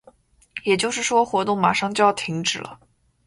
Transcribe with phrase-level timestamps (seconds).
[0.63, 2.79] 也就是说，活动马上就要停止了。